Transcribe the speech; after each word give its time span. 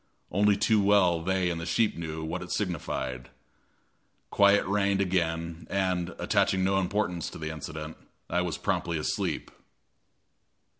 Only 0.31 0.57
too 0.57 0.81
well 0.81 1.21
they 1.21 1.51
and 1.51 1.61
the 1.61 1.65
sheep 1.67 1.95
knew 1.95 2.23
what 2.25 2.41
it 2.41 2.51
signified. 2.51 3.29
Quiet 4.31 4.65
reigned 4.65 4.99
again, 4.99 5.67
and, 5.69 6.15
attaching 6.17 6.63
no 6.63 6.79
importance 6.79 7.29
to 7.29 7.37
the 7.37 7.51
incident, 7.51 7.97
I 8.27 8.41
was 8.41 8.57
promptly 8.57 8.97
asleep. 8.97 9.51